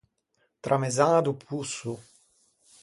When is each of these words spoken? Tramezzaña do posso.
Tramezzaña 0.63 1.21
do 1.25 1.33
posso. 1.47 1.91